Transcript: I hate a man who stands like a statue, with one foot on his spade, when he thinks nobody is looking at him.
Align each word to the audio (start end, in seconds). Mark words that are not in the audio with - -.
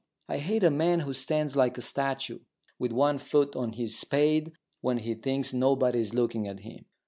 I 0.27 0.39
hate 0.39 0.63
a 0.63 0.71
man 0.71 1.01
who 1.01 1.13
stands 1.13 1.55
like 1.55 1.77
a 1.77 1.81
statue, 1.83 2.39
with 2.79 2.91
one 2.91 3.19
foot 3.19 3.55
on 3.55 3.73
his 3.73 3.99
spade, 3.99 4.51
when 4.81 4.97
he 4.97 5.13
thinks 5.13 5.53
nobody 5.53 5.99
is 5.99 6.11
looking 6.15 6.47
at 6.47 6.61
him. 6.61 6.85